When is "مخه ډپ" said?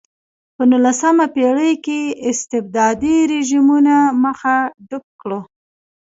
4.23-5.05